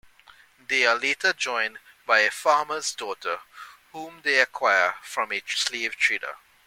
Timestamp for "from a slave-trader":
5.03-6.37